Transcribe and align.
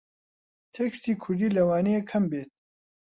تێکستی 0.73 1.13
کووردی 1.21 1.55
لەوانەیە 1.57 2.01
کەم 2.09 2.23
بێت 2.31 2.49